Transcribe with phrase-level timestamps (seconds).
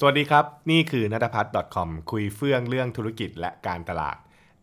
[0.00, 4.16] สวัสดีครับ นี่คือนัทพัฒน์ .com คุยเฟื่องเรื่องธุรกิจและการตลาด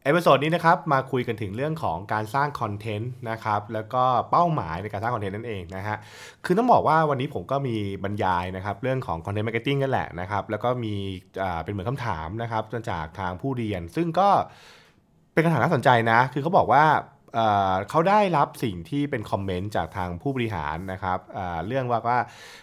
[0.04, 5.98] episode นี้นะครับมาคุยกันถึงเรื่องของการสร้างคอนเทนต์นะครับแล้วก็เป้าหมายในการสร้างคอนเทนต์นั่นเองนะฮะ
[6.46, 10.94] คือต้องบอกว่าวันนี้ผมก็มีบรรยายนะครับเรื่องของ content marketing กันแหละนะครับแล้วก็มี
[11.64, 14.30] เป็นเหมือนคำถามนะครับจากทางผู้เรียน ซึ่งก็
[15.34, 16.84] เป็นคำถามน่าสนใจนะ คือเขาบอกว่า
[17.90, 21.20] เขาได้รับสิ่งที่เป็นคอมเมนต์จากทางผู้บริหารนะครับ
[21.68, 22.20] เรื่องว่าว่า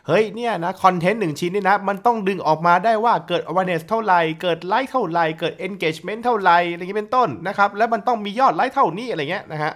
[0.06, 9.73] เฮ้ยเนี่ยนะคอนเทนต์หนึ่งชิ้นนี่นะ มันต้องดึงออกมาได้ว่าเกิด awareness เท่าไหร่ เกิดไลค์เท่าไหร่ เกิด engagement เท่าไหร่อะไรอย่างนี้เป็นต้นนะครับ แล้วมันต้องมียอดไลค์เท่านี้อะไรเงี้ยนะฮะ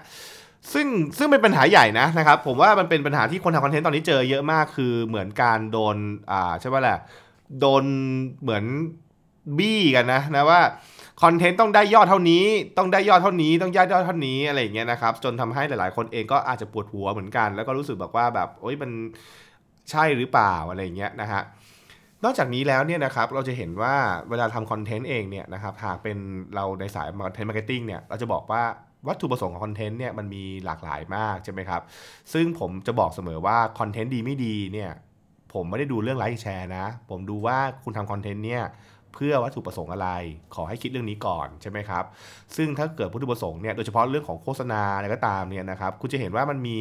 [0.73, 0.87] ซึ่ง
[1.19, 5.97] ซึ่งเป็นปัญหาใหญ่นะนะครับ ผมว่ามันเป็นปัญหาที่คนทำคอนเทนต์ตอนนี้เจอเยอะมากคือเหมือนการโดน
[6.31, 6.99] อ่าใช่ป่ะแหละ
[7.61, 7.85] โดน
[8.43, 8.65] เหมือน
[9.59, 10.61] บี้กันนะนะว่า
[11.23, 12.45] คอนเทนต์ต้องได้ยอดเท่านี้
[12.79, 18.91] ต้องได้ยอดเท่านี้ต้องได้ยอดเท่านี้อะไรอย่างเงี้ยนะครับจนทำให้หลาย ๆ คนเองก็อาจจะปวดหัวเหมือนกัน แล้วก็รู้สึกแบบว่าแบบโอ๊ยมัน
[19.91, 21.43] ใช่หรือเปล่าอะไรอย่างเงี้ยนะฮะ
[22.25, 23.95] นอกจากนี้แล้วเนี่ยนะครับเราจะเห็นว่า
[24.31, 26.19] เวลาทำคอนเทนต์เองเนี่ยนะครับหากเป็น
[26.55, 28.63] เราในสาย content marketing เนี่ยเราจะบอกว่า
[29.09, 31.83] วัตถุประสงค์ของคอนเทนต์เนี่ยมันมีหลากหลายมากใช่ไหมครับ
[32.33, 34.91] ซึ่งผมจะบอกเสมอว่าคอนเทนต์ดีไม่ดีเนี่ย
[35.55, 38.63] ผมไม่ได้ดูเรื่องไลค์แชร์นะ ผมดูว่าคุณทำคอนเทนต์เนี่ย
[39.15, 40.09] เพื่อวัตถุประสงค์อะไร
[40.55, 42.05] ขอให้คิดเรื่องนี้ก่อนใช่ไหมครับ
[42.57, 46.79] ซึ่งถ้าเกิดวัตถุประสงค์เนี่ยโดยเฉพาะเรื่องของโฆษณาอะไรก็ตามเนี่ยนะครับคุณจะเห็นว่ามันมี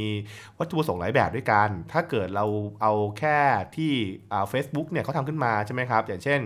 [0.60, 2.46] วัตถุประสงค์หลายแบบด้วยกัน ถ้าเกิดเรา
[2.82, 3.38] เอาแค่
[3.76, 3.92] ที่
[4.32, 6.42] อ่า Facebook เนี่ยเขาทำขึ้นมาใช่ไหมครับ อย่างเช่น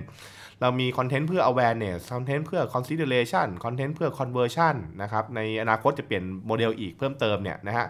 [0.62, 7.88] เรามีคอนเทนต์เพื่อ awareness คอนเทนต์เพื่อ consideration คอนเทนต์เพื่อ conversion นะครับ ในอนาคตจะเปลี่ยนโมเดลอีกเพิ่มเติมเนี่ยนะฮะ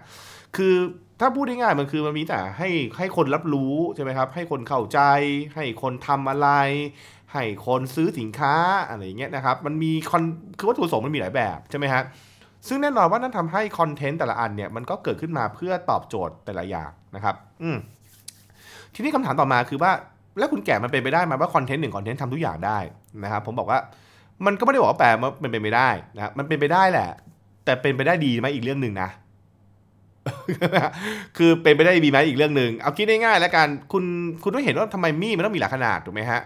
[0.57, 0.75] คือ
[1.19, 4.99] ถ้าพูดง่ายๆมันคือมันมีแต่ให้ให้คนรับรู้ใช่ไหมครับ ให้คนเข้าใจ
[5.55, 6.49] ให้คนทำอะไร
[7.33, 8.53] ให้คนซื้อสินค้า
[8.89, 10.23] อะไรอย่างเงี้ยนะครับ มันมีคอน
[10.57, 12.03] คือวัตถุประสงค์มันมีหลายแบบใช่ไหมฮะ
[12.67, 17.77] ซึ่งแน่นอนว่านั่นทำให้คอนเทนต์แต่ละอันเนี่ยมันก็เกิดขึ้นมาเพื่อตอบโจทย์แต่ละอย่างนะครับ อืม
[18.93, 19.91] ทีนี้คำถามต่อมาคือว่า
[20.37, 22.77] แล้วคุณแก่มันเป็นไปได้ไหมว่าคอนเทนต์หนึ่งคอนเทนต์ทำทุกอย่างได้
[23.23, 23.79] นะครับ ผมบอกว่า
[24.45, 27.09] มันก็ไม่ได้บอกว่าแปลว่ามันเป็นไปได้นะครับมันเป็นไปได้แหละ
[27.65, 29.09] แต่เป็นไปได้ดีไหมอีกเรื่องหนึ่งนะ
[31.37, 34.03] คือเป็นไปได้ดีไหมอีกเรื่องหนึ่งเอาคิดง่ายๆแล้วกันคุณ
[34.43, 36.41] คุณต้องเห็นว่าทำไมมีดมันต้องมีหลายขนาดถูกไหมฮะ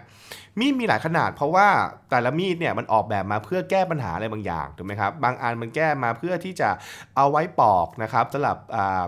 [0.59, 1.67] มีดมีหลายขนาดเพราะว่า
[2.09, 6.69] แต่ละมีดเนี่ยมันออกแบบมาเพื่อแก้ปัญหาอะไรบางอย่างถูกไหมครับบางอันมันแก้มาเพื่อที่จะ
[7.15, 8.57] เอาไว้ปอกนะครับสำหรับ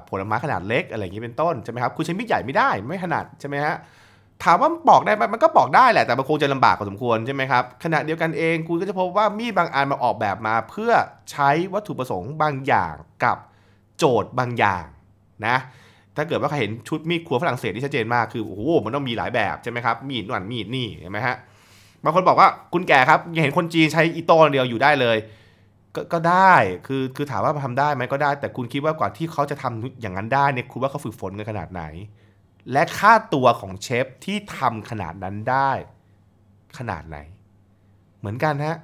[0.10, 3.76] ผลไม้ขนาดเล็กอะไรอย่างนี้เป็นต้นใช่ไหมครับคุณใช้มีดใหญ่ไม่ได้ไม่ถนัดใช่ไหมฮะ
[4.44, 10.92] ถามว่าปอกได้ไหมมันก็ปอกได้แหละแต่มันคงจะลำบากพอสมควรใช่ไหมครับขณะเดียวกันเองคุณก็จะพบว่ามีดบางอันมาออกแบบมา เพื่อ
[11.32, 13.38] ใช้วัตถุประสงค์บางอย่างกับ
[13.98, 14.86] โจทย์บางอย่าง
[15.48, 15.58] นะ
[16.16, 21.38] ถ้าเกิดว่าใครเห็นชุดมีดครัวฝรั่งเศสที่ชัดเจนมากคือโอ้โหมันต้องมีหลายแบบใช่ไหมครับมีดนั่นมีดนี่เห็นไหมฮะ
[22.04, 25.18] บางคนบอกว่าคุณแก่ครับยังเห็นคนจีนใช้อีโต้เดียวอยู่ได้เลย
[25.96, 26.54] ก็ก็ได้
[26.88, 31.84] คือคือถามว่าทำได้ไหมก็ได้ แต่คุณคิดว่ากว่าที่เขาจะทำอย่างนั้นได้เนี่ยคุณว่าเขาฝึกฝนกันขนาดไหน
[32.72, 35.72] และค่าตัวของเชฟที่ทำขนาดนั้นได้
[36.78, 37.18] ขนาดไหน
[38.20, 38.78] เหมือนกันฮะ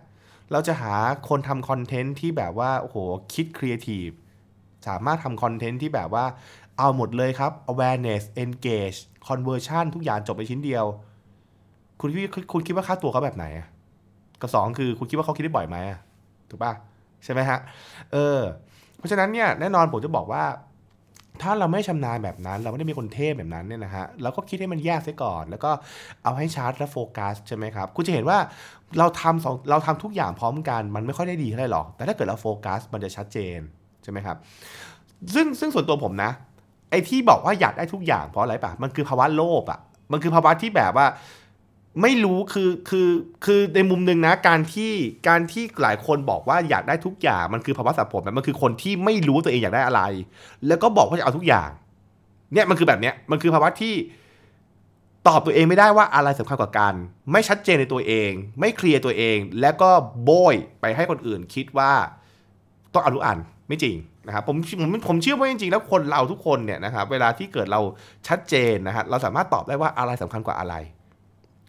[0.52, 0.96] เราจะหา
[1.30, 2.98] คนทำคอนเทนต์ที่แบบว่าโอ้โห
[3.34, 4.08] คิดครีเอทีฟ
[4.88, 6.26] สามารถทำคอนเทนต์ที่แบบว่า
[6.78, 10.86] เอาหมดเลยครับ awareness engage conversion ทุกอย่างจบไปชิ้นเดียว
[12.02, 13.68] คุณคิดคุณคิดว่าค่าตัวเขาแบบไหนอะ
[14.42, 16.00] กับสองคือคุณคิดว่าเขาคิดได้บ่อยไหมอะ
[16.50, 16.74] ถูกป่ะ
[17.24, 17.60] ใช่ไหมฮะ
[18.12, 18.40] เออ
[18.98, 20.44] เพราะฉะนั้นเนี่ยแน่นอนผมจะบอกว่า
[21.42, 25.72] ถ้าเราไม่ชำนาญแบบนั้น เราไม่ได้มีคนเทพแบบนั้นเนี่ยนะฮะเราก็คิดให้มันแยกเสียก่อน แล้วก็
[26.24, 28.38] เอาให้ชาร์จและโฟกัสใช่ไหมครับ คุณจะเห็นว่า
[29.00, 33.60] เราทำสองเราทำทุกอย่างพร้อมกัน มันไม่ค่อยได้ดีเท่าไหร่หรอก แต่ถ้าเกิดเราโฟกัสมันจะชัดเจน
[34.04, 34.38] ใช่ไหมครับ
[35.34, 36.32] ซึ่งซึ่งส่วนตัวผมนะ
[36.92, 39.80] ไอ้ที่บอกว่าอยากได้ทุกอย่างเพราะอะไรปะมันคือภาวะโลภอะ
[40.12, 41.08] มันคือภาวะที่แบบว่า
[42.02, 43.10] ไม่รู้คือคือ
[43.46, 44.94] คือในมุมหนึ่งนะการที่
[45.28, 50.02] การที่หลายคนบอกว่าอยากได้ทุกอย่างมันคือภาวะสับสนมันคือคนที่ไม่รู้ตัวเองอยากได้อะไร
[50.68, 51.70] แล้วก็บอกว่าจะเอาทุกอย่าง
[52.54, 53.94] เนี่ยมันคือแบบเนี้ยมันคือภาวะที่
[55.28, 56.94] ตอบตัวเองไม่ได้ว่าอะไรสำคัญกว่ากัน
[57.32, 59.90] ไม่ชัดเจนในตัวเอง ไม่เคลียร์ตัวเอง แล้วก็
[60.24, 61.94] โบยไปให้คนอื่นคิดว่า
[62.94, 63.38] ต้องเอาทุกอัน
[63.68, 63.96] ไม่จริง
[64.28, 67.82] นะครับผมผมผมเชื่อว่าจริงๆแล้วคนเราทุกคนเนี่ยนะครับเวลาที่เกิดเรา
[68.28, 70.76] ชัดเจนนะฮะเราสามารถตอบได้ว่าอะไรสำคัญกว่าอะไร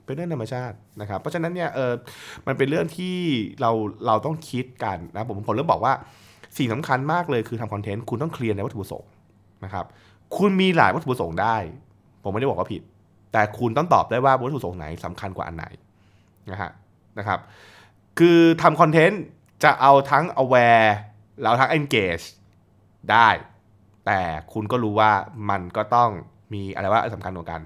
[0.04, 1.92] เป็นเรื่องธรรมชาตินะครับเพราะฉะนั้นเนี่ยเออ
[2.46, 3.16] มันเป็นเรื่องที่
[3.60, 3.70] เรา
[4.06, 5.92] เราต้องคิดกันนะผมผมเริ่มบอกว่า
[6.56, 9.10] สิ่งสำคัญมากเลยคือทำคอนเทนต์คุณต้องเคลียร์ในวัตถุประสงค์
[9.64, 9.84] นะครับ
[10.36, 11.56] คุณมีหลายวัตถุประสงค์ได้
[12.22, 12.82] ผมไม่ได้บอกว่าผิด
[13.32, 15.66] แต่คุณต้องตอบได้ว่าวัตถุประสงค์ไหนสำคัญกว่าอันไหน
[16.50, 16.70] นะฮะ
[17.18, 17.38] นะครับ
[18.18, 19.22] คือทำคอนเทนต์
[19.64, 20.88] จะเอาทั้ง aware
[21.42, 22.26] แล้วทั้ง engage
[23.10, 23.28] ได้
[24.06, 24.20] แต่
[24.52, 25.12] คุณก็รู้ว่า
[25.50, 26.10] มันก็ต้อง
[26.54, 27.60] มีอะไรว่าสำคัญกว่ากัน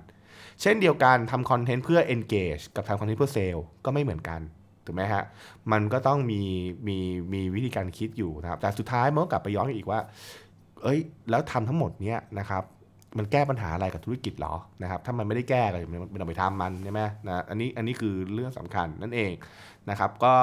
[0.63, 4.41] เช่นเดียวกันทำคอนเทนต์เพื่อ engage กับทำคอนเทนต์เพื่อ sale ก็ไม่เหมือนกัน
[4.85, 5.25] ถูกไหมฮะ
[5.73, 6.41] มันก็ต้องมี
[6.89, 6.99] มี
[7.33, 10.01] มีวิธีการคิดอยู่นะครับ แต่สุดท้ายมันก็กลับไปย้อนอีกว่า
[10.83, 10.99] เอ้ย
[11.31, 12.63] แล้วทำทั้งหมดเนี้ยนะครับ
[13.19, 19.33] มันแก้ปัญหาอะไรกับธุรกิจหรอ นะครับ ถ้ามันไม่ได้แก้ก็ม่ต้องไปทำมันใช่ไหมนะ อันนี้อันนี้คือเรื่องสำคัญนั่นเอง
[19.91, 20.35] นะครับ ก็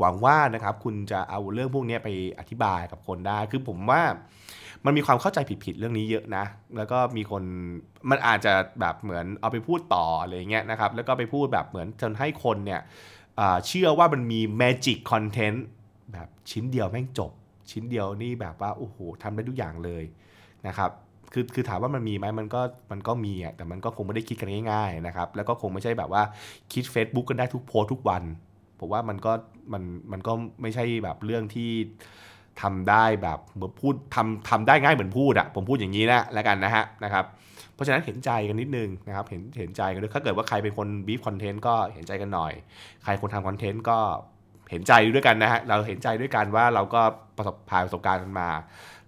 [0.00, 2.08] หวังว่านะครับคุณจะเอาเรื่องพวกนี้ไป
[2.38, 4.02] อธิบายกับคนได้ คือผมว่า
[4.84, 6.44] มันมีความเข้าใจผิดๆเรื่องนี้เยอะนะ
[6.76, 7.42] แล้วก็มีคน
[8.10, 12.80] มันอาจจะแบบเหมือนเอาไปพูดต่ออะไรเงี้ยนะครับ แล้วก็ไปพูดแบบเหมือนจนให้คนเนี่ย
[13.66, 15.58] เชื่อว่ามันมี magic content
[16.12, 17.32] แบบชิ้นเดียวแม่งจบ
[17.70, 20.04] ชิ้นเดียวนี่แบบว่าโอ้โหทำได้ทุกอย่างเลย
[20.66, 20.90] นะครับ
[21.32, 22.60] คือคือถามว่ามันมีไหมมันก็
[22.90, 26.22] มันก็มีอะแต่มันก็คงไม่ได้คิดกันง่ายๆนะครับแล้วก็คงไม่ใช่แบบว่า
[26.72, 28.22] คิด Facebook กันได้ทุกโพสทุกวัน
[28.80, 29.32] ผมว่ามันก็
[29.72, 29.82] มัน
[30.12, 30.32] มันก็
[30.62, 31.70] ไม่ใช่แบบเรื่องที่
[32.62, 37.24] ทำได้แบบเหมือนพูดทำทำได้ง่ายเหมือนพูดอะผมพูดอย่างนี้นะแล้วกันนะฮะนะครับ
[37.74, 42.52] เพราะฉะนั้นเห็นใจกันนิดนึงนะครับเห็นเห็นใจกันด้วยถ้าเกิดว่าใครเป็นคนบีฟคอนเทนต์ก็เห็นใจกันหน่อย
[43.04, 43.98] ใครคนทำคอนเทนต์ก็
[44.70, 47.02] เห็นใจด้วยกันนะฮะเราเห็นใจด้วยกันว่าเราก็
[47.36, 48.48] ประสบผ่านประสบการณ์กันมา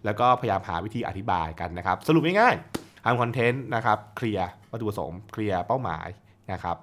[0.04, 6.08] แล้วก็พยายามหาวิธีอธิบายกันนะครับ สรุปง่ายๆทำคอนเทนต์นะครับเคลียร์วัตถุประสงค์เคลียร์เป้าหมาย
[6.52, 6.76] นะครับ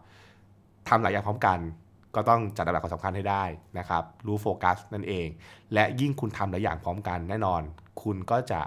[0.89, 1.59] ทำหลายอย่างพร้อมกัน
[2.15, 3.43] ก็ต้องจัดลำดับความสำคัญให้ได้
[3.79, 5.27] นะครับ รู้โฟกัสนั่นเอง
[5.73, 7.61] และยิ่งคุณทำหลายอย่างพร้อมกันแน่นอน
[8.03, 8.61] คุณก็จะ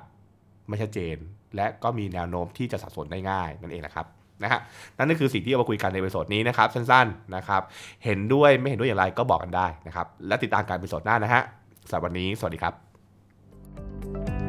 [0.69, 1.17] ไม่ชัดเจน
[1.57, 4.07] และก็มีแนวโน้มที่จะสับสนได้ง่ายนั่นเองนะครับ
[4.43, 4.61] นะฮะ
[4.99, 7.63] นั่นก็คือสิ่งที่เอามาคุยกันใน episode นี้นะครับสั้นๆนะครับ
[8.05, 11.43] เห็นด้วยไม่เห็นด้วยอย่างไรก็บอกกันได้นะครับและติดตามการเอพิโซดหน้านะฮะ
[11.89, 14.40] สำหรับวันนี้สวัสดีครับ